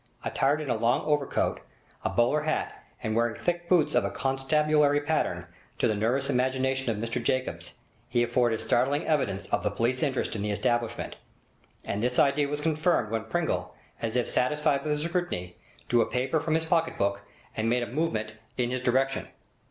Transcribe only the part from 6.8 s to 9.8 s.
of Mr Jacobs, he afforded startling evidence of the